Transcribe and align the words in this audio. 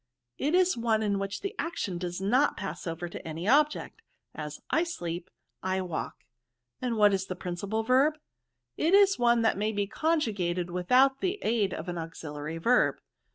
'* 0.23 0.37
"It 0.49 0.55
is 0.55 0.75
one 0.75 1.03
in 1.03 1.19
which 1.19 1.41
the 1.41 1.53
action 1.59 1.99
does 1.99 2.19
not 2.19 2.57
pass 2.57 2.87
over 2.87 3.07
to 3.07 3.27
any 3.27 3.47
object; 3.47 4.01
as, 4.33 4.59
I 4.71 4.81
sleep, 4.83 5.29
I 5.61 5.79
walk.'* 5.81 6.23
^" 6.23 6.23
And 6.81 6.97
what 6.97 7.13
is 7.13 7.29
a 7.29 7.35
principal 7.35 7.83
verb?" 7.83 8.17
It 8.77 8.95
is 8.95 9.19
one 9.19 9.43
that 9.43 9.59
may 9.59 9.71
be 9.71 9.85
conjugated 9.85 10.71
with 10.71 10.91
out 10.91 11.21
the 11.21 11.37
aid 11.43 11.71
of 11.71 11.87
an 11.87 11.99
auxiliary 11.99 12.57
verb.' 12.57 12.95